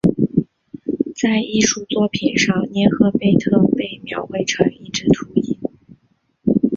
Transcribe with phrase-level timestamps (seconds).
[1.15, 5.59] 在艺术作品上涅赫贝特被描绘成一只秃鹰。